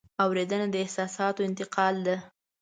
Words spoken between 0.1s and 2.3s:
اورېدنه د احساساتو انتقال ده.